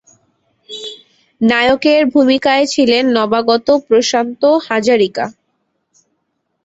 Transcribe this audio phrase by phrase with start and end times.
[1.41, 5.25] নায়কের ভূমিকায় ছিলেন নবাগত প্রশান্ত হাজারিকা।